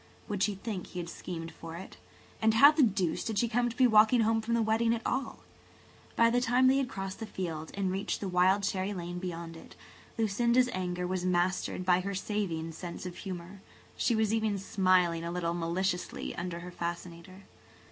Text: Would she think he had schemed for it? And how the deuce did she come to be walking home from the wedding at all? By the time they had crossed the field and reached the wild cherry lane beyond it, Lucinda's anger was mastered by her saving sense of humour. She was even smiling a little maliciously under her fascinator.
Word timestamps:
Would 0.27 0.41
she 0.41 0.55
think 0.55 0.87
he 0.87 0.99
had 0.99 1.09
schemed 1.09 1.51
for 1.51 1.75
it? 1.77 1.97
And 2.41 2.55
how 2.55 2.71
the 2.71 2.81
deuce 2.81 3.23
did 3.23 3.37
she 3.37 3.47
come 3.47 3.69
to 3.69 3.75
be 3.77 3.85
walking 3.85 4.21
home 4.21 4.41
from 4.41 4.55
the 4.55 4.61
wedding 4.63 4.95
at 4.95 5.05
all? 5.05 5.43
By 6.15 6.31
the 6.31 6.41
time 6.41 6.65
they 6.65 6.77
had 6.77 6.89
crossed 6.89 7.19
the 7.19 7.27
field 7.27 7.69
and 7.75 7.91
reached 7.91 8.19
the 8.19 8.27
wild 8.27 8.63
cherry 8.63 8.95
lane 8.95 9.19
beyond 9.19 9.55
it, 9.55 9.75
Lucinda's 10.17 10.69
anger 10.73 11.05
was 11.05 11.23
mastered 11.23 11.85
by 11.85 11.99
her 11.99 12.15
saving 12.15 12.71
sense 12.71 13.05
of 13.05 13.15
humour. 13.17 13.61
She 13.95 14.15
was 14.15 14.33
even 14.33 14.57
smiling 14.57 15.23
a 15.23 15.29
little 15.31 15.53
maliciously 15.53 16.35
under 16.35 16.61
her 16.61 16.71
fascinator. 16.71 17.43